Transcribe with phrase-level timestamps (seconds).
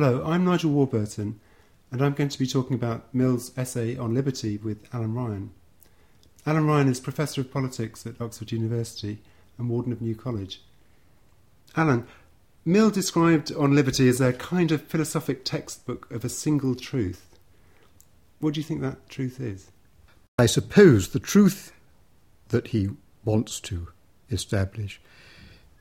[0.00, 1.40] Hello, I'm Nigel Warburton,
[1.90, 5.50] and I'm going to be talking about Mill's essay on liberty with Alan Ryan.
[6.46, 9.18] Alan Ryan is Professor of Politics at Oxford University
[9.58, 10.62] and Warden of New College.
[11.74, 12.06] Alan,
[12.64, 17.36] Mill described On Liberty as a kind of philosophic textbook of a single truth.
[18.38, 19.72] What do you think that truth is?
[20.38, 21.72] I suppose the truth
[22.50, 22.90] that he
[23.24, 23.88] wants to
[24.30, 25.00] establish,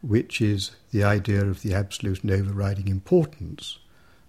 [0.01, 3.77] which is the idea of the absolute and overriding importance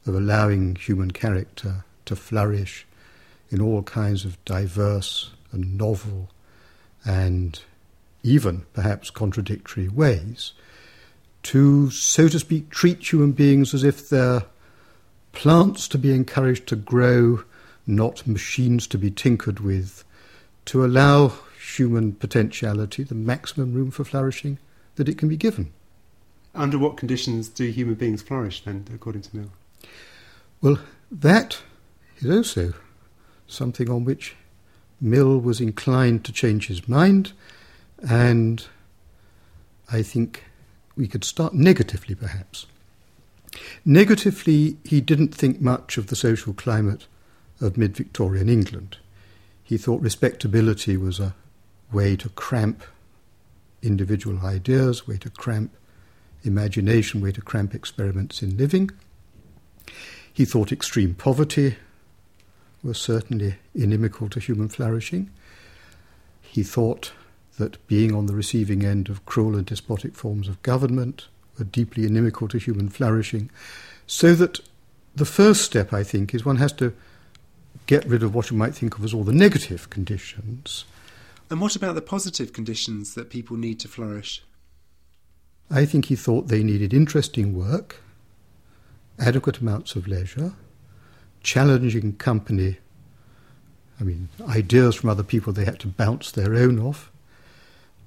[0.08, 2.86] of allowing human character to flourish
[3.50, 6.30] in all kinds of diverse and novel
[7.04, 7.60] and
[8.22, 10.52] even perhaps contradictory ways,
[11.44, 14.44] to, so to speak, treat human beings as if they're
[15.32, 17.44] plants to be encouraged to grow,
[17.86, 20.04] not machines to be tinkered with,
[20.64, 21.32] to allow
[21.76, 24.58] human potentiality the maximum room for flourishing
[24.96, 25.72] that it can be given.
[26.54, 29.50] Under what conditions do human beings flourish, then, according to Mill?
[30.60, 30.78] Well,
[31.10, 31.62] that
[32.18, 32.74] is also
[33.46, 34.34] something on which
[35.00, 37.32] Mill was inclined to change his mind,
[38.08, 38.66] and
[39.90, 40.44] I think
[40.96, 42.66] we could start negatively, perhaps.
[43.84, 47.06] Negatively, he didn't think much of the social climate
[47.60, 48.98] of mid Victorian England.
[49.62, 51.34] He thought respectability was a
[51.92, 52.82] way to cramp
[53.82, 55.74] individual ideas, way to cramp
[56.42, 58.90] imagination, way to cramp experiments in living.
[60.32, 61.76] He thought extreme poverty
[62.82, 65.30] was certainly inimical to human flourishing.
[66.40, 67.12] He thought
[67.58, 71.26] that being on the receiving end of cruel and despotic forms of government
[71.58, 73.50] were deeply inimical to human flourishing.
[74.06, 74.60] So that
[75.14, 76.94] the first step, I think, is one has to
[77.86, 80.84] get rid of what you might think of as all the negative conditions.
[81.50, 84.42] And what about the positive conditions that people need to flourish?
[85.70, 88.02] I think he thought they needed interesting work,
[89.18, 90.52] adequate amounts of leisure,
[91.42, 92.78] challenging company.
[94.00, 97.10] I mean, ideas from other people they had to bounce their own off.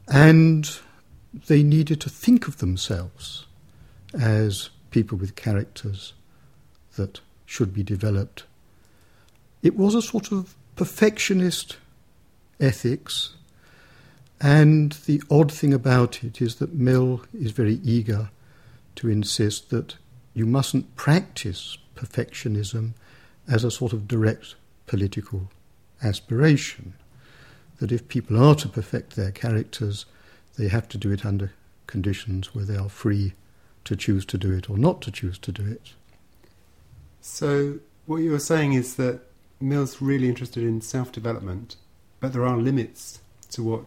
[0.07, 0.69] And
[1.47, 3.45] they needed to think of themselves
[4.13, 6.13] as people with characters
[6.97, 8.43] that should be developed.
[9.61, 11.77] It was a sort of perfectionist
[12.59, 13.35] ethics,
[14.39, 18.29] and the odd thing about it is that Mill is very eager
[18.95, 19.95] to insist that
[20.33, 22.93] you mustn't practice perfectionism
[23.47, 24.55] as a sort of direct
[24.87, 25.49] political
[26.03, 26.93] aspiration.
[27.79, 30.05] That if people are to perfect their characters,
[30.57, 31.51] they have to do it under
[31.87, 33.33] conditions where they are free
[33.83, 35.93] to choose to do it or not to choose to do it.
[37.19, 39.21] So, what you are saying is that
[39.59, 41.75] Mill's really interested in self development,
[42.19, 43.19] but there are limits
[43.51, 43.85] to what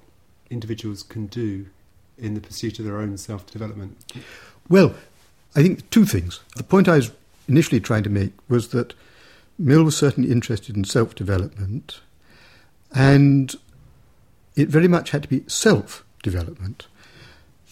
[0.50, 1.66] individuals can do
[2.16, 4.14] in the pursuit of their own self development.
[4.68, 4.94] Well,
[5.56, 6.40] I think two things.
[6.56, 7.12] The point I was
[7.48, 8.94] initially trying to make was that
[9.58, 12.00] Mill was certainly interested in self development,
[12.92, 13.54] and
[14.56, 16.86] it very much had to be self development.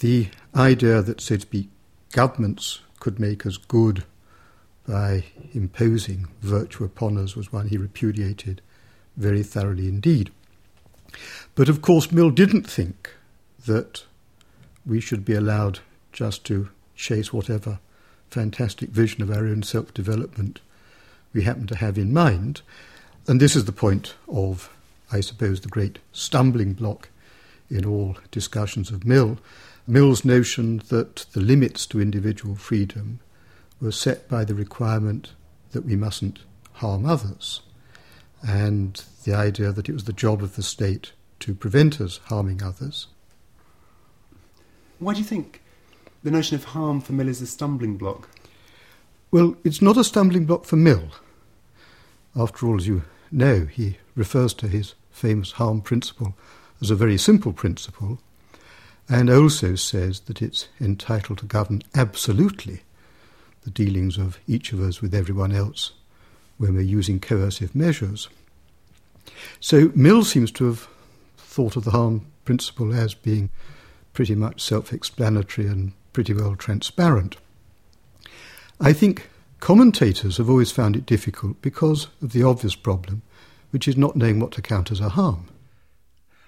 [0.01, 1.69] The idea that, so to speak,
[2.13, 4.05] governments could make us good
[4.87, 8.61] by imposing virtue upon us was one he repudiated
[9.17, 10.31] very thoroughly indeed.
[11.55, 13.15] But of course, Mill didn't think
[13.67, 14.05] that
[14.85, 15.81] we should be allowed
[16.13, 17.79] just to chase whatever
[18.33, 20.61] fantastic vision of our own self development
[21.33, 22.63] we happen to have in mind.
[23.27, 24.71] And this is the point of,
[25.11, 27.11] I suppose, the great stumbling block
[27.71, 29.39] in all discussions of Mill.
[29.87, 33.21] Mill's notion that the limits to individual freedom
[33.81, 35.33] were set by the requirement
[35.73, 36.41] that we mustn't
[36.75, 37.63] harm others,
[38.47, 42.63] and the idea that it was the job of the state to prevent us harming
[42.63, 43.09] others.
[44.99, 45.62] Why do you think
[46.23, 48.29] the notion of harm for Mill is a stumbling block?
[49.31, 51.09] Well, it's not a stumbling block for Mill.
[52.37, 56.35] After all, as you know, he refers to his famous harm principle
[56.81, 58.21] as a very simple principle,
[59.09, 62.83] and also says that it's entitled to govern absolutely
[63.63, 65.93] the dealings of each of us with everyone else
[66.59, 68.29] when we're using coercive measures.
[69.61, 70.89] So Mill seems to have
[71.37, 73.51] thought of the harm principle as being
[74.13, 77.37] pretty much self explanatory and pretty well transparent.
[78.81, 79.29] I think
[79.61, 83.23] commentators have always found it difficult because of the obvious problem,
[83.71, 85.49] which is not knowing what to count as a harm.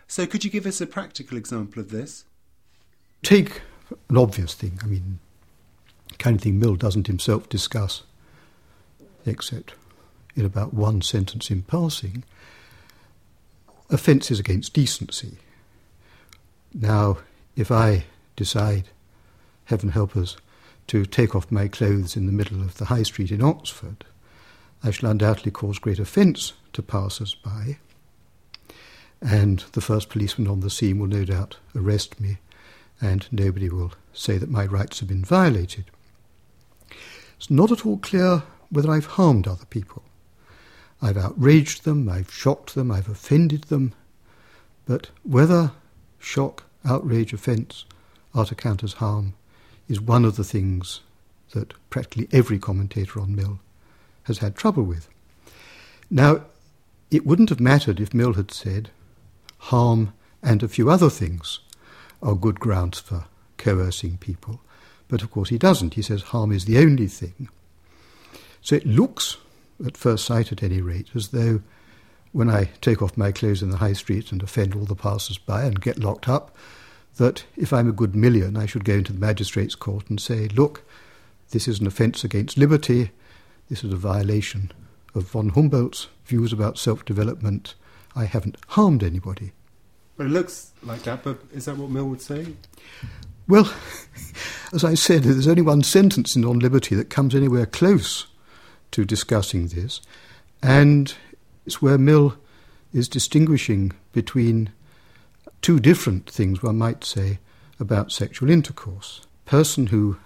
[0.06, 2.24] So, could you give us a practical example of this?
[3.22, 3.62] Take
[4.08, 4.78] an obvious thing.
[4.82, 5.18] I mean,
[6.18, 8.02] kind of thing Mill doesn't himself discuss,
[9.24, 9.74] except
[10.36, 12.24] in about one sentence in passing,
[13.90, 15.38] offences against decency.
[16.72, 17.18] Now,
[17.56, 18.04] if I
[18.36, 18.88] decide,
[19.64, 20.36] heaven help us,
[20.86, 24.04] to take off my clothes in the middle of the high street in Oxford,
[24.82, 27.78] I shall undoubtedly cause great offence to passers by,
[29.22, 32.38] and the first policeman on the scene will no doubt arrest me,
[33.00, 35.86] and nobody will say that my rights have been violated.
[37.36, 40.02] It's not at all clear whether I've harmed other people.
[41.00, 43.94] I've outraged them, I've shocked them, I've offended them,
[44.86, 45.72] but whether
[46.18, 47.86] shock, outrage, offence
[48.34, 49.34] are to count as harm
[49.88, 51.00] is one of the things
[51.52, 53.60] that practically every commentator on Mill
[54.24, 55.08] has had trouble with.
[56.10, 56.44] Now,
[57.10, 58.90] it wouldn't have mattered if Mill had said
[59.58, 61.60] harm and a few other things
[62.22, 63.26] are good grounds for
[63.56, 64.60] coercing people,
[65.08, 65.94] but of course he doesn't.
[65.94, 67.48] He says harm is the only thing.
[68.60, 69.36] So it looks,
[69.84, 71.60] at first sight at any rate, as though
[72.32, 75.38] when I take off my clothes in the high street and offend all the passers
[75.38, 76.56] by and get locked up,
[77.16, 80.48] that if I'm a good Millian, I should go into the magistrate's court and say,
[80.48, 80.82] look,
[81.50, 83.10] this is an offence against liberty,
[83.68, 84.72] this is a violation
[85.14, 87.74] of von Humboldt's views about self development.
[88.16, 89.52] I haven't harmed anybody.
[90.16, 92.54] But it looks like that, but is that what Mill would say?
[93.48, 93.72] Well,
[94.72, 98.26] as I said, there's only one sentence in On Liberty that comes anywhere close
[98.92, 100.00] to discussing this,
[100.62, 101.14] and
[101.66, 102.36] it's where Mill
[102.92, 104.70] is distinguishing between
[105.64, 107.38] two different things, one might say,
[107.80, 109.22] about sexual intercourse.
[109.46, 110.18] Person who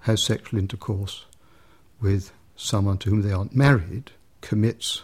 [0.00, 1.24] has sexual intercourse
[1.98, 4.10] with someone to whom they aren't married
[4.42, 5.00] commits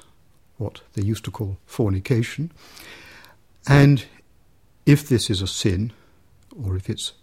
[0.58, 2.52] what they used to call fornication.
[3.66, 4.04] And
[4.84, 5.94] if this is a sin,
[6.62, 7.14] or if it's,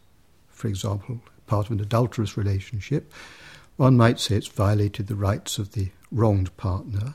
[0.47, 3.13] for example, part of an adulterous relationship,
[3.77, 7.13] one might say it's violated the rights of the wronged partner,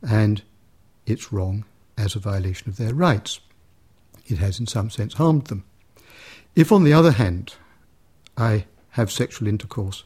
[0.00, 0.40] and
[1.04, 1.66] it's wrong
[1.98, 3.40] as a violation of their rights.
[4.30, 5.64] It has, in some sense, harmed them.
[6.54, 7.54] If, on the other hand,
[8.36, 10.04] I have sexual intercourse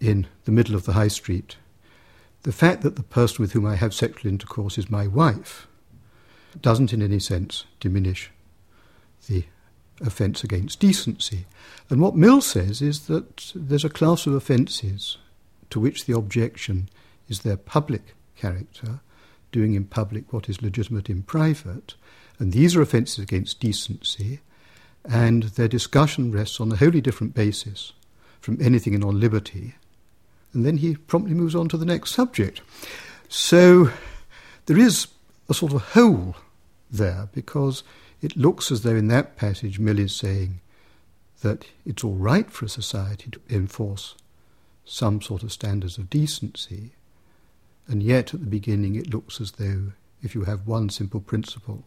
[0.00, 1.56] in the middle of the high street,
[2.42, 5.66] the fact that the person with whom I have sexual intercourse is my wife
[6.60, 8.30] doesn't in any sense diminish
[9.28, 9.44] the
[10.00, 11.46] offence against decency.
[11.90, 15.18] And what Mill says is that there's a class of offences
[15.70, 16.88] to which the objection
[17.28, 19.00] is their public character,
[19.56, 21.94] doing in public what is legitimate in private,
[22.38, 24.40] and these are offences against decency,
[25.08, 27.94] and their discussion rests on a wholly different basis
[28.38, 29.74] from anything in on liberty.
[30.52, 32.60] And then he promptly moves on to the next subject.
[33.30, 33.90] So
[34.66, 35.08] there is
[35.48, 36.36] a sort of hole
[36.90, 37.82] there because
[38.20, 40.60] it looks as though in that passage Mill is saying
[41.40, 44.16] that it's all right for a society to enforce
[44.84, 46.92] some sort of standards of decency,
[47.88, 49.92] and yet at the beginning it looks as though
[50.22, 51.84] if you have one simple principle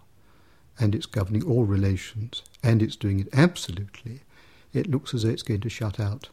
[0.80, 4.22] and it's governing all relations and it's doing it absolutely,
[4.74, 6.30] it looks as though it's going to shut out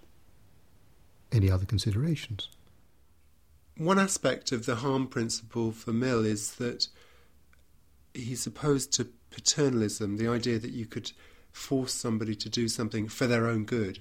[1.33, 2.49] any other considerations.
[3.77, 6.89] One aspect of the harm principle for Mill is that
[8.15, 11.13] he's opposed to paternalism, the idea that you could
[11.53, 13.99] force somebody to do something for their own good.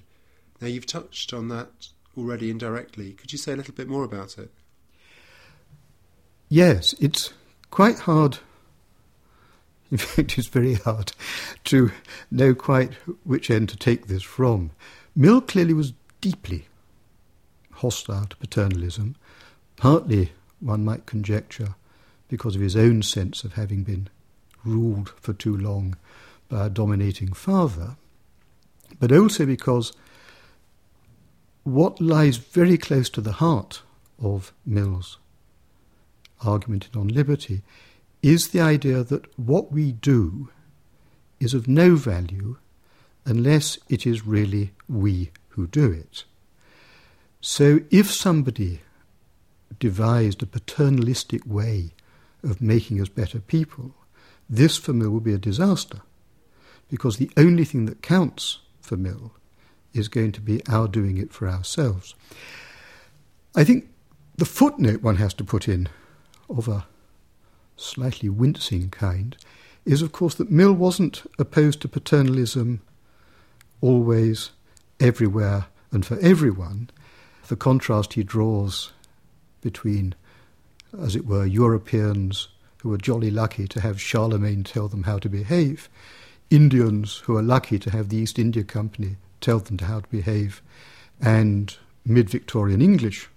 [0.60, 3.12] Now, you've touched on that already indirectly.
[3.12, 4.50] Could you say a little bit more about it?
[6.48, 7.32] Yes, it's
[7.70, 8.38] quite hard.
[9.90, 11.12] In fact, it's very hard
[11.64, 11.90] to
[12.30, 12.94] know quite
[13.24, 14.70] which end to take this from.
[15.14, 16.66] Mill clearly was deeply
[17.76, 19.16] hostile to paternalism,
[19.76, 21.74] partly, one might conjecture,
[22.28, 24.08] because of his own sense of having been
[24.64, 25.96] ruled for too long
[26.48, 27.96] by a dominating father,
[28.98, 29.92] but also because
[31.64, 33.82] what lies very close to the heart
[34.18, 35.18] of Mill's
[36.44, 37.62] argument on liberty
[38.22, 40.48] is the idea that what we do
[41.40, 42.56] is of no value
[43.24, 46.24] unless it is really we who do it.
[47.40, 48.80] So if somebody
[49.78, 51.92] devised a paternalistic way
[52.42, 53.94] of making us better people,
[54.48, 56.00] this for Mill will be a disaster
[56.88, 59.32] because the only thing that counts for Mill
[59.92, 62.14] is going to be our doing it for ourselves.
[63.54, 63.88] I think
[64.36, 65.88] the footnote one has to put in
[66.48, 66.86] of a
[67.76, 69.36] slightly wincing kind
[69.84, 72.80] is, of course, that Mill wasn't opposed to paternalism
[73.80, 74.50] always,
[74.98, 76.90] everywhere, and for everyone.
[77.48, 78.92] The contrast he draws
[79.60, 80.14] between,
[80.98, 82.48] as it were, Europeans
[82.78, 85.88] who are jolly lucky to have Charlemagne tell them how to behave,
[86.50, 90.62] Indians who are lucky to have the East India Company tell them how to behave,
[91.20, 93.28] and mid Victorian English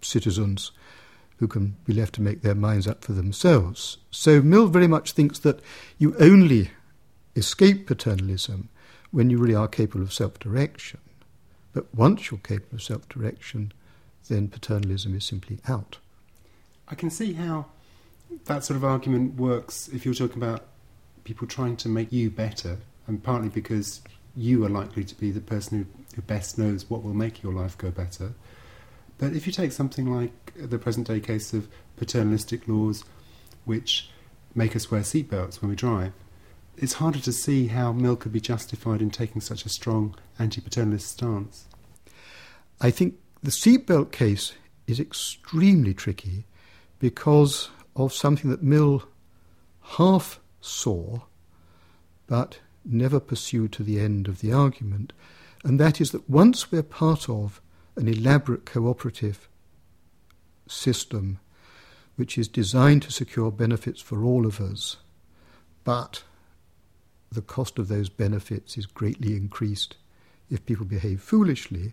[0.00, 0.70] citizens
[1.36, 3.98] who can be left to make their minds up for themselves.
[4.10, 5.60] So Mill very much thinks that
[5.98, 6.70] you only
[7.36, 8.68] escape paternalism
[9.10, 11.00] when you really are capable of self direction.
[11.72, 13.72] But once you're capable of self direction,
[14.28, 15.98] then paternalism is simply out.
[16.88, 17.66] I can see how
[18.46, 20.64] that sort of argument works if you're talking about
[21.24, 24.02] people trying to make you better, and partly because
[24.36, 27.52] you are likely to be the person who, who best knows what will make your
[27.52, 28.32] life go better.
[29.18, 33.04] But if you take something like the present day case of paternalistic laws
[33.64, 34.10] which
[34.54, 36.12] make us wear seatbelts when we drive,
[36.76, 40.60] it's harder to see how Mill could be justified in taking such a strong anti
[40.60, 41.66] paternalist stance.
[42.80, 44.52] I think the seatbelt case
[44.86, 46.46] is extremely tricky
[46.98, 49.04] because of something that Mill
[49.82, 51.20] half saw
[52.26, 55.12] but never pursued to the end of the argument,
[55.62, 57.60] and that is that once we're part of
[57.96, 59.48] an elaborate cooperative
[60.66, 61.38] system
[62.16, 64.96] which is designed to secure benefits for all of us,
[65.82, 66.22] but
[67.30, 69.96] the cost of those benefits is greatly increased
[70.50, 71.92] if people behave foolishly,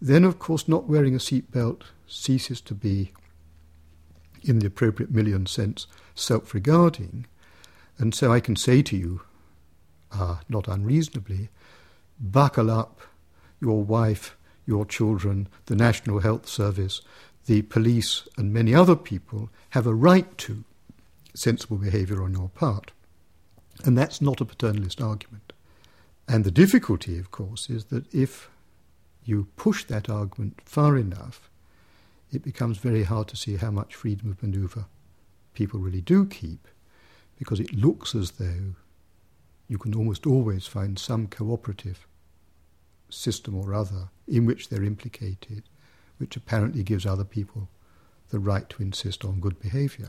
[0.00, 3.12] then of course not wearing a seatbelt ceases to be,
[4.42, 7.26] in the appropriate Millian sense, self regarding.
[7.98, 9.22] And so I can say to you,
[10.12, 11.48] uh, not unreasonably,
[12.20, 13.00] buckle up,
[13.60, 17.02] your wife, your children, the National Health Service,
[17.46, 20.64] the police, and many other people have a right to
[21.34, 22.92] sensible behaviour on your part.
[23.84, 25.52] And that's not a paternalist argument.
[26.26, 28.48] And the difficulty, of course, is that if
[29.24, 31.50] you push that argument far enough,
[32.32, 34.86] it becomes very hard to see how much freedom of manoeuvre
[35.52, 36.66] people really do keep,
[37.38, 38.74] because it looks as though
[39.68, 42.06] you can almost always find some cooperative
[43.10, 45.62] system or other in which they're implicated,
[46.18, 47.68] which apparently gives other people
[48.30, 50.08] the right to insist on good behaviour.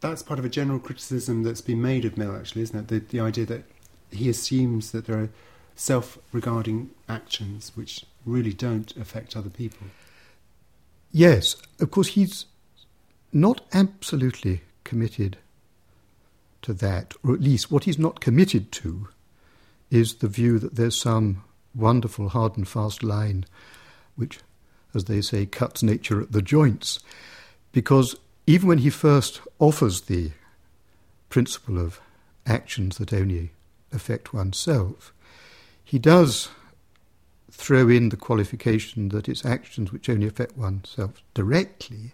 [0.00, 2.88] That's part of a general criticism that's been made of Mill, actually, isn't it?
[2.88, 3.64] The, the idea that
[4.10, 5.30] he assumes that there are
[5.74, 9.86] self regarding actions which really don't affect other people.
[11.10, 12.46] Yes, of course, he's
[13.32, 15.38] not absolutely committed
[16.62, 19.08] to that, or at least what he's not committed to
[19.90, 21.44] is the view that there's some
[21.74, 23.44] wonderful hard and fast line
[24.16, 24.38] which,
[24.94, 27.00] as they say, cuts nature at the joints.
[27.72, 30.32] Because even when he first offers the
[31.28, 32.00] principle of
[32.46, 33.50] actions that only
[33.92, 35.12] affect oneself,
[35.82, 36.48] he does
[37.50, 42.12] throw in the qualification that it's actions which only affect oneself directly.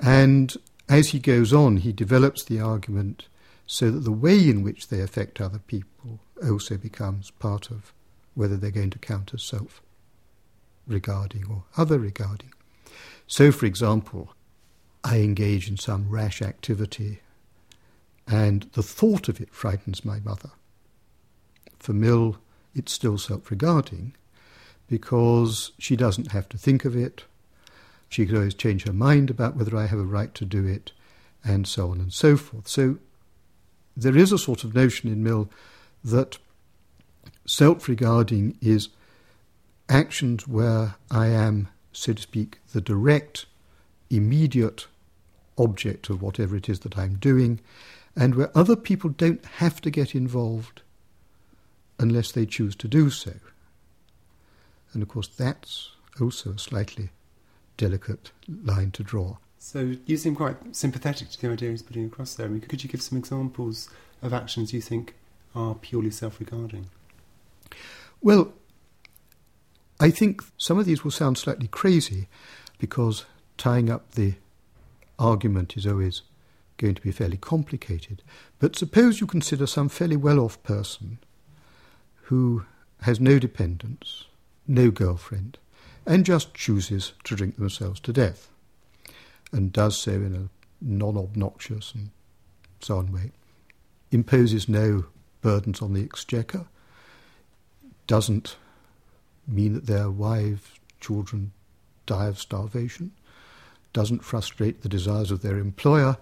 [0.00, 0.56] And
[0.88, 3.26] as he goes on, he develops the argument
[3.66, 7.92] so that the way in which they affect other people also becomes part of
[8.38, 9.82] whether they're going to count as self
[10.86, 12.52] regarding or other regarding.
[13.26, 14.32] So, for example,
[15.02, 17.20] I engage in some rash activity
[18.28, 20.50] and the thought of it frightens my mother.
[21.80, 22.36] For Mill,
[22.76, 24.14] it's still self regarding
[24.86, 27.24] because she doesn't have to think of it.
[28.08, 30.92] She could always change her mind about whether I have a right to do it,
[31.44, 32.68] and so on and so forth.
[32.68, 32.98] So
[33.96, 35.50] there is a sort of notion in Mill
[36.04, 36.38] that
[37.48, 38.90] self regarding is
[39.88, 43.46] actions where I am, so to speak, the direct,
[44.10, 44.86] immediate
[45.56, 47.60] object of whatever it is that I'm doing,
[48.14, 50.82] and where other people don't have to get involved
[51.98, 53.32] unless they choose to do so.
[54.92, 57.10] And of course, that's also a slightly
[57.76, 59.36] delicate line to draw.
[59.58, 62.46] So you seem quite sympathetic to the idea he's putting across there.
[62.46, 63.88] I mean, could you give some examples
[64.22, 65.14] of actions you think
[65.54, 66.86] are purely self-regarding?
[68.20, 68.52] Well,
[70.00, 72.28] I think some of these will sound slightly crazy
[72.78, 73.24] because
[73.56, 74.34] tying up the
[75.18, 76.22] argument is always
[76.76, 78.22] going to be fairly complicated.
[78.58, 81.18] But suppose you consider some fairly well off person
[82.22, 82.64] who
[83.02, 84.26] has no dependents,
[84.66, 85.58] no girlfriend,
[86.06, 88.48] and just chooses to drink themselves to death,
[89.52, 90.48] and does so in a
[90.80, 92.10] non obnoxious and
[92.80, 93.32] so on way,
[94.10, 95.06] imposes no
[95.42, 96.66] burdens on the exchequer,
[98.08, 98.56] doesn't
[99.46, 100.62] mean that their wives,
[101.00, 101.52] children
[102.06, 103.12] die of starvation,
[103.92, 106.16] doesn't frustrate the desires of their employer,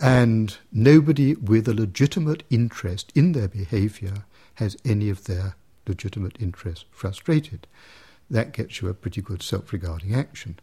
[0.00, 5.56] and nobody with a legitimate interest in their behaviour has any of their
[5.86, 7.66] legitimate interests frustrated.
[8.30, 10.58] That gets you a pretty good self regarding action.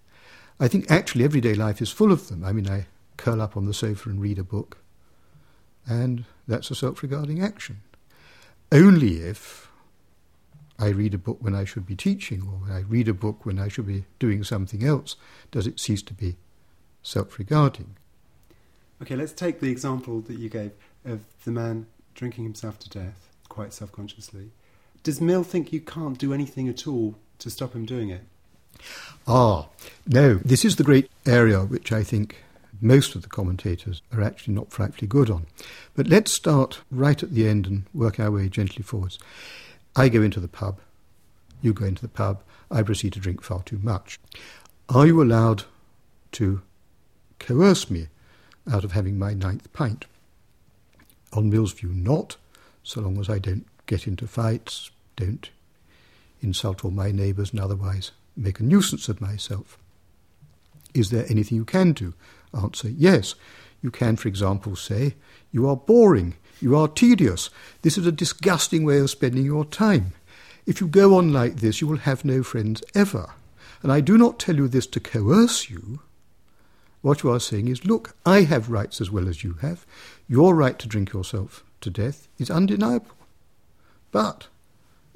[0.59, 2.43] I think actually everyday life is full of them.
[2.43, 4.77] I mean, I curl up on the sofa and read a book,
[5.87, 7.81] and that's a self regarding action.
[8.71, 9.69] Only if
[10.79, 13.45] I read a book when I should be teaching, or when I read a book
[13.45, 15.15] when I should be doing something else,
[15.51, 16.35] does it cease to be
[17.03, 17.95] self regarding.
[19.01, 20.71] Okay, let's take the example that you gave
[21.05, 24.51] of the man drinking himself to death quite self consciously.
[25.03, 28.21] Does Mill think you can't do anything at all to stop him doing it?
[29.27, 29.67] Ah,
[30.07, 32.43] no, this is the great area which I think
[32.81, 35.45] most of the commentators are actually not frightfully good on.
[35.93, 39.19] But let's start right at the end and work our way gently forwards.
[39.95, 40.79] I go into the pub,
[41.61, 44.19] you go into the pub, I proceed to drink far too much.
[44.89, 45.65] Are you allowed
[46.33, 46.61] to
[47.39, 48.07] coerce me
[48.71, 50.05] out of having my ninth pint?
[51.33, 52.37] On Mill's view, not,
[52.83, 55.49] so long as I don't get into fights, don't
[56.41, 59.77] insult all my neighbours and otherwise make a nuisance of myself.
[60.93, 62.13] Is there anything you can do?
[62.53, 63.35] Answer, yes.
[63.81, 65.15] You can, for example, say,
[65.51, 67.49] You are boring, you are tedious,
[67.81, 70.13] this is a disgusting way of spending your time.
[70.65, 73.31] If you go on like this, you will have no friends ever.
[73.81, 75.99] And I do not tell you this to coerce you.
[77.01, 79.85] What you are saying is, look, I have rights as well as you have.
[80.29, 83.11] Your right to drink yourself to death is undeniable.
[84.11, 84.47] But,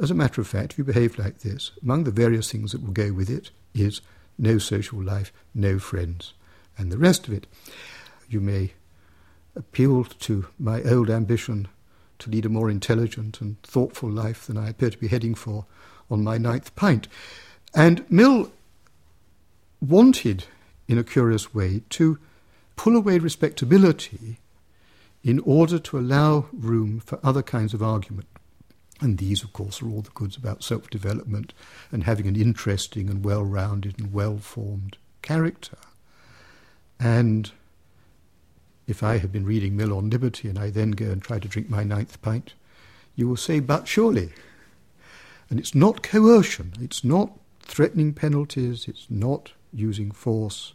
[0.01, 2.83] as a matter of fact, if you behave like this, among the various things that
[2.83, 4.01] will go with it is
[4.37, 6.33] no social life, no friends,
[6.77, 7.47] and the rest of it.
[8.29, 8.73] You may
[9.57, 11.67] appeal to my old ambition
[12.19, 15.65] to lead a more intelligent and thoughtful life than I appear to be heading for
[16.09, 17.07] on my ninth pint.
[17.75, 18.51] And Mill
[19.81, 20.45] wanted,
[20.87, 22.17] in a curious way, to
[22.75, 24.37] pull away respectability
[25.23, 28.27] in order to allow room for other kinds of argument.
[29.01, 31.53] And these, of course, are all the goods about self development
[31.91, 35.77] and having an interesting and well rounded and well formed character.
[36.99, 37.51] And
[38.87, 41.47] if I have been reading Mill on Liberty and I then go and try to
[41.47, 42.53] drink my ninth pint,
[43.15, 44.31] you will say, but surely.
[45.49, 50.73] And it's not coercion, it's not threatening penalties, it's not using force.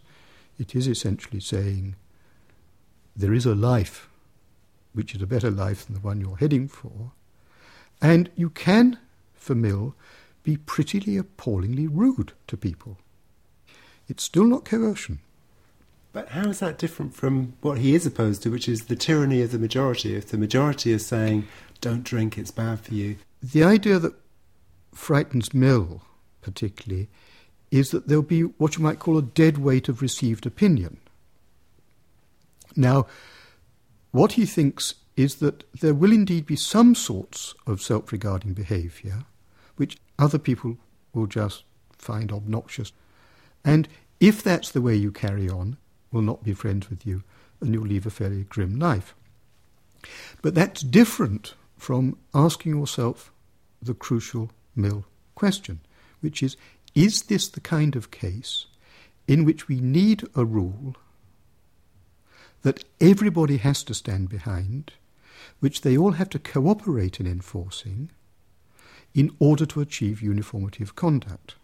[0.58, 1.96] It is essentially saying
[3.16, 4.08] there is a life
[4.92, 7.12] which is a better life than the one you're heading for.
[8.00, 8.98] And you can,
[9.34, 9.94] for Mill,
[10.42, 12.98] be prettily appallingly rude to people.
[14.08, 15.20] It's still not coercion.
[16.12, 19.40] But how is that different from what he is opposed to, which is the tyranny
[19.42, 20.14] of the majority?
[20.14, 21.48] If the majority is saying,
[21.80, 23.16] don't drink, it's bad for you.
[23.42, 24.14] The idea that
[24.94, 26.02] frightens Mill,
[26.42, 27.08] particularly,
[27.70, 30.98] is that there'll be what you might call a dead weight of received opinion.
[32.76, 33.06] Now,
[34.10, 39.24] what he thinks is that there will indeed be some sorts of self regarding behaviour
[39.76, 40.76] which other people
[41.14, 41.64] will just
[41.96, 42.92] find obnoxious.
[43.64, 43.88] And
[44.20, 45.78] if that's the way you carry on,
[46.12, 47.22] will not be friends with you,
[47.60, 49.14] and you'll leave a fairly grim life.
[50.42, 53.32] But that's different from asking yourself
[53.80, 55.80] the crucial mill question,
[56.20, 56.56] which is
[56.94, 58.66] is this the kind of case
[59.26, 60.94] in which we need a rule
[62.62, 64.92] that everybody has to stand behind,
[65.60, 68.10] which they all have to cooperate in enforcing
[69.14, 71.54] in order to achieve uniformity of conduct?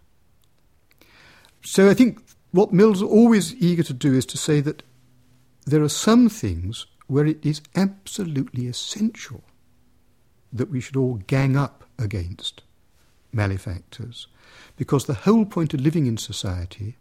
[1.63, 4.83] So I think what Mill's always eager to do is to say that
[5.67, 9.43] there are some things where it is absolutely essential
[10.53, 12.63] that we should all gang up against
[13.33, 14.29] malefactors,
[14.77, 16.97] because the whole point of living in society,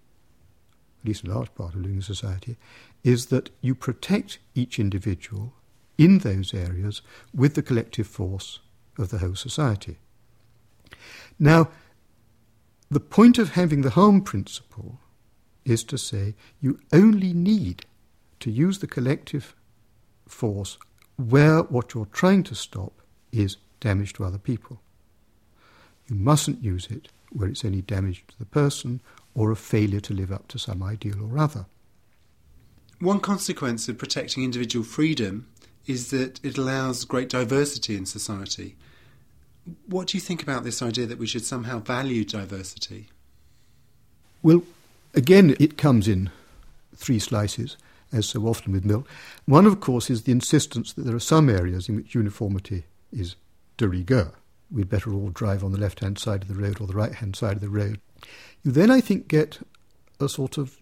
[1.01, 2.57] at least a large part of living in society,
[3.03, 5.53] is that you protect each individual
[5.97, 7.01] in those areas
[7.33, 8.59] with the collective force
[8.97, 9.97] of the whole society.
[11.39, 11.69] Now,
[12.89, 14.99] the point of having the harm principle
[15.67, 17.85] is to say you only need
[18.39, 19.55] to use the collective
[20.27, 20.77] force
[21.17, 22.93] where what you're trying to stop
[23.31, 24.79] is damage to other people.
[26.07, 29.01] You mustn't use it where it's any damage to the person
[29.35, 31.65] or a failure to live up to some ideal or other.
[32.99, 35.47] One consequence of protecting individual freedom
[35.85, 38.75] is that it allows great diversity in society.
[39.85, 43.09] What do you think about this idea that we should somehow value diversity?
[44.41, 44.63] Well,
[45.13, 46.29] Again, it comes in
[46.95, 47.77] three slices,
[48.11, 49.05] as so often with Mill.
[49.45, 53.35] One, of course, is the insistence that there are some areas in which uniformity is
[53.77, 54.33] de rigueur.
[54.69, 57.15] We'd better all drive on the left hand side of the road or the right
[57.15, 57.99] hand side of the road.
[58.63, 59.59] You then, I think, get
[60.19, 60.77] a sort of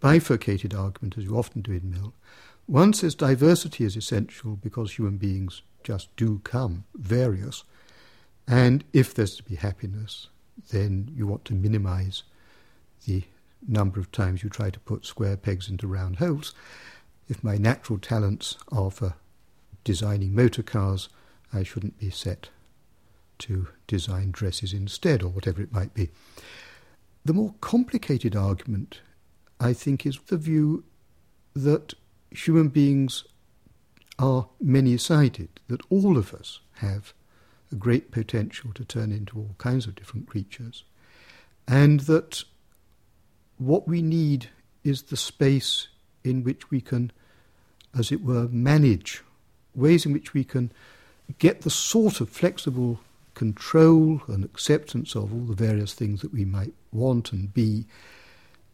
[0.00, 2.12] bifurcated argument, as you often do in Mill.
[2.66, 7.64] One says diversity is essential because human beings just do come various.
[8.46, 10.28] And if there's to be happiness,
[10.70, 12.22] then you want to minimize
[13.06, 13.24] the
[13.66, 16.54] number of times you try to put square pegs into round holes.
[17.28, 19.14] If my natural talents are for
[19.84, 21.08] designing motor cars,
[21.52, 22.50] I shouldn't be set
[23.38, 26.10] to design dresses instead, or whatever it might be.
[27.24, 29.00] The more complicated argument,
[29.58, 30.84] I think, is the view
[31.54, 31.94] that
[32.30, 33.24] human beings
[34.18, 37.12] are many sided, that all of us have
[37.72, 40.84] a great potential to turn into all kinds of different creatures.
[41.66, 42.44] and that
[43.66, 44.48] what we need
[44.82, 45.88] is the space
[46.22, 47.12] in which we can,
[47.98, 49.22] as it were, manage,
[49.74, 50.70] ways in which we can
[51.38, 53.00] get the sort of flexible
[53.34, 57.86] control and acceptance of all the various things that we might want and be,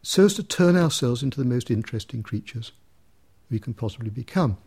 [0.03, 2.71] so as to turn ourselves into the most interesting creatures
[3.49, 4.57] we can possibly become.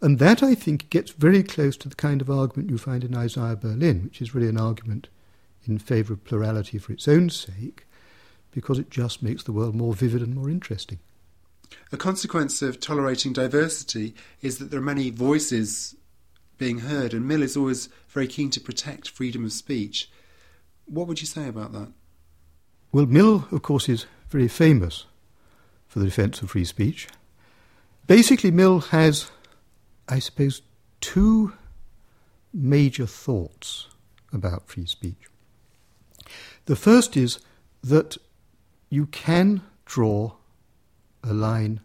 [0.00, 3.16] And that, I think, gets very close to the kind of argument you find in
[3.16, 5.08] Isaiah Berlin, which is really an argument
[5.66, 7.85] in favour of plurality for its own sake,
[8.56, 10.98] because it just makes the world more vivid and more interesting.
[11.92, 15.94] A consequence of tolerating diversity is that there are many voices
[16.56, 20.10] being heard, and Mill is always very keen to protect freedom of speech.
[20.86, 21.92] What would you say about that?
[22.92, 25.04] Well, Mill, of course, is very famous
[25.86, 27.08] for the defence of free speech.
[28.06, 29.30] Basically, Mill has,
[30.08, 30.62] I suppose,
[31.02, 31.52] two
[32.54, 33.88] major thoughts
[34.32, 35.28] about free speech.
[36.64, 37.38] The first is
[37.84, 38.16] that
[38.88, 40.32] you can draw
[41.24, 41.80] a line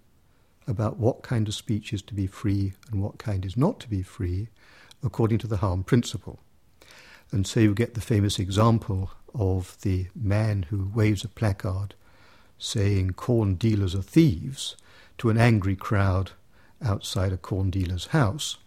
[0.68, 3.90] about what kind of speech is to be free and what kind is not to
[3.90, 4.48] be free
[5.04, 6.40] according to the harm principle.
[7.32, 11.96] And so you get the famous example of the man who waves a placard
[12.58, 14.76] saying corn dealers are thieves
[15.18, 16.32] to an angry crowd
[16.84, 18.58] outside a corn dealer's house.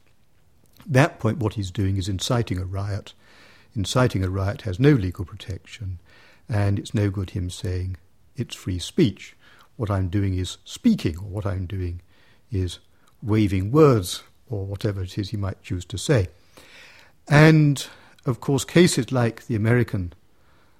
[0.81, 3.12] At that point, what he's doing is inciting a riot.
[3.77, 6.01] Inciting a riot has no legal protection,
[6.49, 7.97] and it's no good him saying
[8.37, 9.37] it's free speech.
[9.77, 12.01] What I'm doing is speaking, or what I'm doing
[12.51, 12.79] is
[13.23, 16.29] waving words, or whatever it is he might choose to say.
[17.29, 17.87] And,
[18.27, 20.12] of course, cases like the American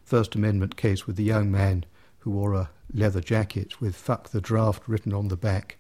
[0.05, 1.85] First Amendment case with the young man
[2.21, 5.77] who wore a leather jacket with fuck the draft written on the back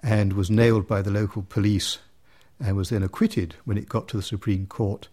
[0.00, 1.98] and was nailed by the local police
[2.60, 5.08] and was then acquitted when it got to the Supreme Court.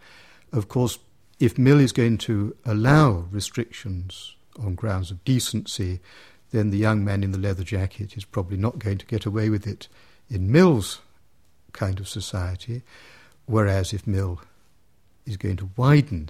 [0.51, 0.99] Of course,
[1.39, 5.99] if Mill is going to allow restrictions on grounds of decency,
[6.51, 9.49] then the young man in the leather jacket is probably not going to get away
[9.49, 9.87] with it
[10.29, 10.99] in Mill's
[11.73, 12.81] kind of society.
[13.45, 14.41] Whereas if Mill
[15.25, 16.29] is going to widen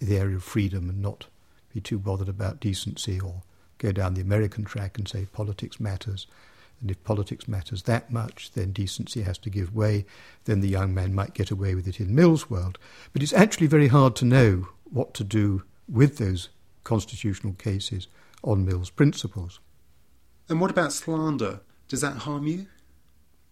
[0.00, 1.26] the area of freedom and not
[1.72, 3.42] be too bothered about decency or
[3.78, 6.26] go down the American track and say politics matters,
[6.80, 10.06] and if politics matters that much, then decency has to give way,
[10.44, 12.78] then the young man might get away with it in Mill's world.
[13.12, 16.48] But it's actually very hard to know what to do with those
[16.84, 18.08] constitutional cases
[18.42, 19.60] on Mill's principles.
[20.48, 21.60] And what about slander?
[21.88, 22.66] Does that harm you?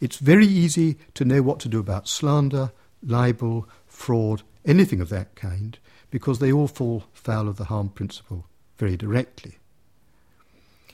[0.01, 5.35] It's very easy to know what to do about slander, libel, fraud, anything of that
[5.35, 5.79] kind,
[6.11, 9.59] because they all fall foul of the harm principle very directly.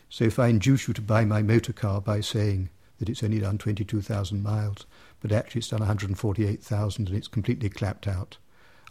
[0.09, 3.41] So if I induce you to buy my motor car by saying that it's only
[3.41, 4.87] done 22,000 miles,
[5.21, 8.39] but actually it's done 148,000 and it's completely clapped out,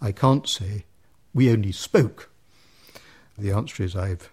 [0.02, 0.86] I can't say,
[1.34, 2.30] we only spoke.
[3.38, 4.30] The answer is I've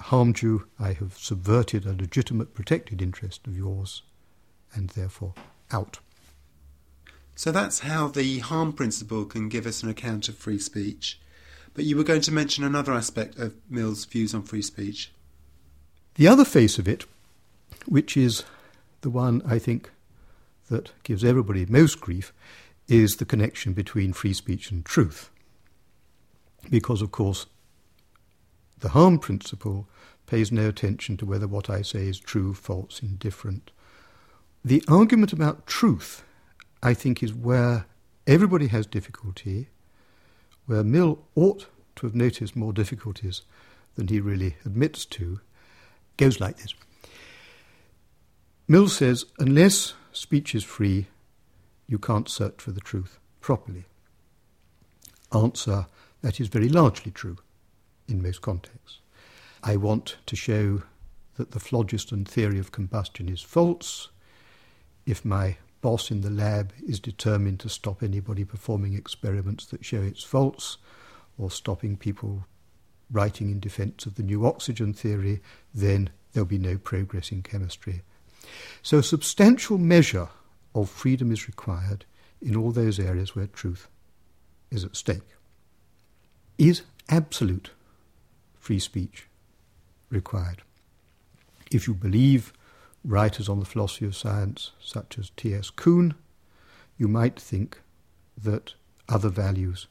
[0.00, 4.02] harmed you, I have subverted a legitimate protected interest of yours,
[4.74, 5.34] and therefore
[5.72, 5.98] out.
[7.34, 11.20] So that's how the harm principle can give us an account of free speech.
[11.74, 15.12] But you were going to mention another aspect of Mill's views on free speech.
[16.16, 17.04] The other face of it,
[17.86, 18.42] which is
[19.02, 19.90] the one I think
[20.68, 22.32] that gives everybody most grief,
[22.88, 25.30] is the connection between free speech and truth.
[26.68, 27.46] Because, of course,
[28.80, 29.88] the harm principle
[30.26, 33.70] pays no attention to whether what I say is true, false, indifferent.
[34.64, 36.22] The argument about truth,
[36.82, 37.86] I think, is where
[38.26, 39.68] everybody has difficulty,
[40.66, 43.42] where Mill ought to have noticed more difficulties
[43.94, 45.40] than he really admits to,
[46.16, 46.74] goes like this.
[48.68, 51.06] Mill says, unless speech is free,
[51.86, 53.86] you can't search for the truth properly.
[55.32, 55.86] Answer,
[56.20, 57.38] that is very largely true
[58.08, 58.98] in most contexts.
[59.62, 60.82] I want to show
[61.36, 64.08] that the phlogiston theory of combustion is false.
[65.06, 70.02] If my boss in the lab is determined to stop anybody performing experiments that show
[70.02, 70.78] it's false,
[71.38, 72.44] or stopping people
[73.10, 75.40] writing in defense of the new oxygen theory,
[75.72, 78.02] then there'll be no progress in chemistry.
[78.82, 80.28] So a substantial measure
[80.74, 82.04] of freedom is required
[82.42, 83.88] in all those areas where truth
[84.70, 85.22] is at stake.
[86.58, 87.70] Is absolute
[88.68, 89.26] free speech
[90.10, 90.60] required?
[91.72, 92.52] If you believe
[93.02, 95.70] writers on the philosophy of science, such as T.S.
[95.70, 96.12] Kuhn,
[96.98, 97.80] you might think
[98.36, 98.74] that
[99.08, 99.86] other values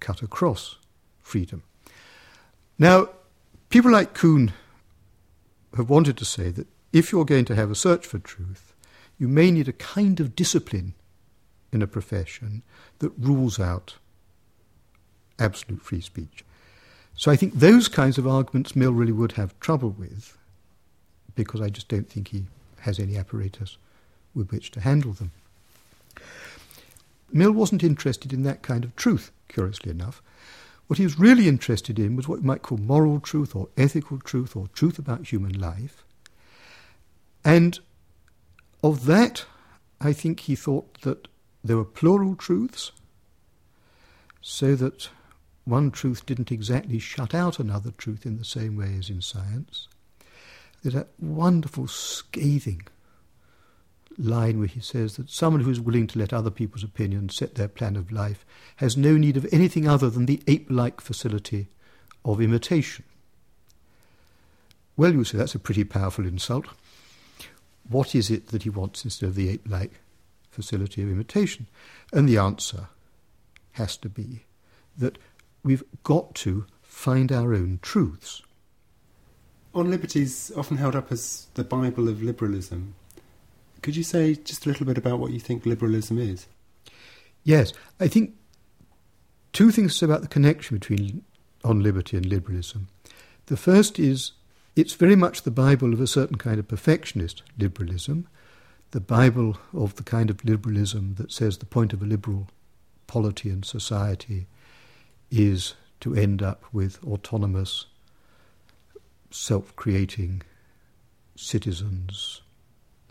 [0.00, 0.78] cut across
[1.20, 1.64] freedom.
[2.78, 3.10] Now,
[3.68, 4.54] people like Kuhn
[5.76, 8.72] have wanted to say that if you're going to have a search for truth,
[9.18, 10.94] you may need a kind of discipline
[11.70, 12.62] in a profession
[13.00, 13.96] that rules out
[15.38, 16.42] absolute free speech.
[17.14, 20.36] So I think those kinds of arguments Mill really would have trouble with
[21.34, 22.44] because I just don't think he
[22.80, 23.76] has any apparatus
[24.34, 25.30] with which to handle them.
[27.32, 30.22] Mill wasn't interested in that kind of truth, curiously enough.
[30.86, 34.18] What he was really interested in was what you might call moral truth or ethical
[34.18, 36.04] truth or truth about human life.
[37.44, 37.78] And
[38.82, 39.46] of that,
[40.00, 41.28] I think he thought that
[41.64, 42.92] there were plural truths,
[44.42, 45.08] so that
[45.64, 49.88] one truth didn't exactly shut out another truth in the same way as in science.
[50.82, 52.82] There's that wonderful scathing
[54.18, 57.54] line where he says that someone who is willing to let other people's opinions set
[57.54, 58.44] their plan of life
[58.76, 61.68] has no need of anything other than the ape like facility
[62.24, 63.04] of imitation.
[64.96, 66.66] Well, you say that's a pretty powerful insult.
[67.88, 70.00] What is it that he wants instead of the ape like
[70.50, 71.66] facility of imitation?
[72.12, 72.88] And the answer
[73.72, 74.44] has to be
[74.98, 75.18] that
[75.62, 78.42] we've got to find our own truths.
[79.74, 82.94] On Liberty's often held up as the Bible of liberalism.
[83.80, 86.46] Could you say just a little bit about what you think liberalism is?
[87.42, 88.34] Yes, I think
[89.52, 91.24] two things about the connection between
[91.64, 92.88] on liberty and liberalism.
[93.46, 94.32] The first is
[94.76, 98.28] it's very much the Bible of a certain kind of perfectionist liberalism,
[98.92, 102.48] the Bible of the kind of liberalism that says the point of a liberal
[103.06, 104.46] polity and society
[105.32, 107.86] is to end up with autonomous,
[109.30, 110.42] self creating
[111.34, 112.42] citizens,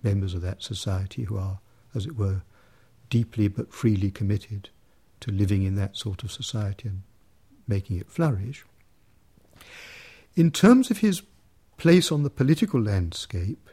[0.03, 1.60] members of that society who are,
[1.95, 2.43] as it were,
[3.10, 4.69] deeply but freely committed
[5.19, 7.01] to living in that sort of society and
[7.67, 8.63] making it flourish.
[10.36, 11.23] In terms of his
[11.77, 13.69] place on the political landscape,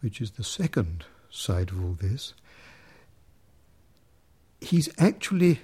[0.00, 2.34] which is the second side of all this,
[4.60, 5.60] he's actually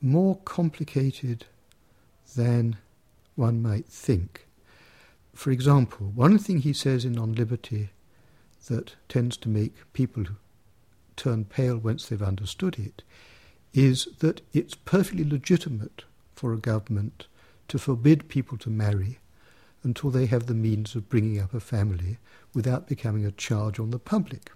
[0.00, 1.46] more complicated
[2.36, 2.76] than
[3.34, 4.46] one might think.
[5.34, 7.90] For example, one thing he says in On Liberty
[8.68, 10.24] that tends to make people
[11.16, 13.02] turn pale once they've understood it
[13.72, 17.26] is that it's perfectly legitimate for a government
[17.68, 19.18] to forbid people to marry
[19.82, 22.18] until they have the means of bringing up a family
[22.52, 24.50] without becoming a charge on the public.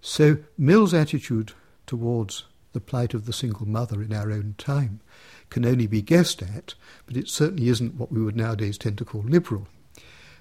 [0.00, 1.52] So Mill's attitude
[1.86, 2.44] towards
[2.76, 5.00] the plight of the single mother in our own time
[5.48, 6.74] can only be guessed at,
[7.06, 9.66] but it certainly isn't what we would nowadays tend to call liberal.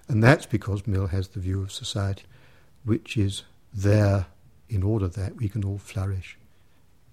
[0.10, 2.24] And that's because Mill has the view of society
[2.84, 3.44] which is
[3.74, 4.26] there
[4.68, 6.38] in order that we can all flourish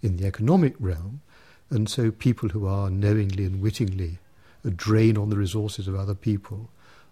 [0.02, 1.20] in the economic realm.
[1.70, 4.18] And so people who are knowingly and wittingly
[4.64, 6.68] a drain on the resources of other people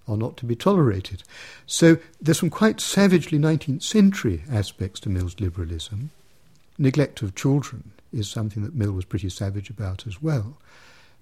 [0.08, 1.22] are not to be tolerated.
[1.64, 6.10] So there's some quite savagely 19th century aspects to Mill's liberalism.
[6.76, 10.58] Neglect of children is something that Mill was pretty savage about as well.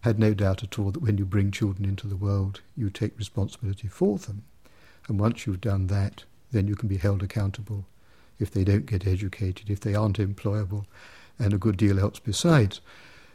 [0.03, 3.19] Had no doubt at all that when you bring children into the world, you take
[3.19, 4.45] responsibility for them.
[5.09, 7.85] And once you've done that, then you can be held accountable
[8.39, 10.85] if they don't get educated, if they aren't employable,
[11.39, 12.81] and a good deal else besides.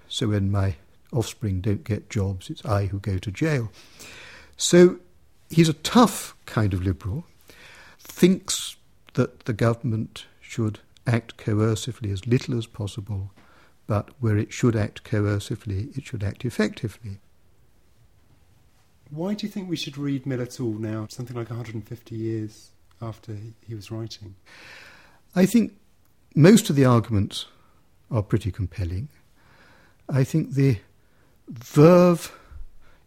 [0.08, 0.76] So when my
[1.12, 3.72] offspring don't get jobs, it's I who go to jail.
[4.58, 5.00] So
[5.50, 7.26] he's a tough kind of liberal,
[8.00, 8.78] thinks
[9.14, 13.32] that the government should act coercively as little as possible,
[13.94, 17.20] but where it should act coercively, it should act effectively.
[19.12, 22.72] Why do you think we should read Mill at all now, something like 150 years
[23.00, 24.34] after he was writing?
[25.36, 25.74] I think
[26.34, 27.46] most of the arguments
[28.10, 29.10] are pretty compelling.
[30.10, 30.80] I think the
[31.48, 32.36] verve,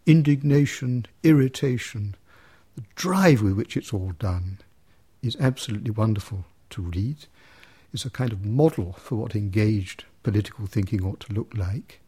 [0.06, 2.14] indignation, irritation,
[2.76, 4.58] the drive with which it's all done
[5.20, 7.26] is absolutely wonderful to read.
[7.96, 12.02] It's a kind of model for what engaged political thinking ought to look like.